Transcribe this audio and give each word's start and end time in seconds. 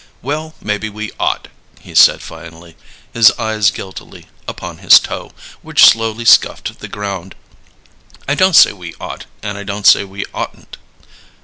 "Well, 0.23 0.55
maybe 0.59 0.89
we 0.89 1.11
ought," 1.19 1.47
he 1.79 1.93
said 1.93 2.23
finally, 2.23 2.75
his 3.13 3.31
eyes 3.33 3.69
guiltily 3.69 4.25
upon 4.47 4.79
his 4.79 4.99
toe, 4.99 5.31
which 5.61 5.85
slowly 5.85 6.25
scuffed 6.25 6.79
the 6.79 6.87
ground. 6.87 7.35
"I 8.27 8.33
don't 8.33 8.55
say 8.55 8.73
we 8.73 8.95
ought, 8.99 9.27
and 9.43 9.59
I 9.59 9.63
don't 9.63 9.85
say 9.85 10.03
we 10.03 10.25
oughtn't." 10.33 10.77